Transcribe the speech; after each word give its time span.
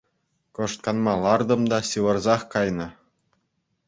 Кӑшт 0.55 0.79
канма 0.85 1.13
лартӑм 1.25 1.61
та 1.73 1.79
ҫывӑрсах 1.89 2.41
кайнӑ. 2.55 2.87